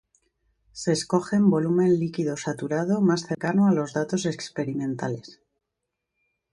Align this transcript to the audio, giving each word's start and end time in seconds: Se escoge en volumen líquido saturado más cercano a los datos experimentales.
Se 0.71 0.91
escoge 0.93 1.35
en 1.35 1.51
volumen 1.51 1.99
líquido 1.99 2.35
saturado 2.35 3.01
más 3.01 3.21
cercano 3.27 3.67
a 3.67 3.71
los 3.71 3.93
datos 3.93 4.25
experimentales. 4.25 5.43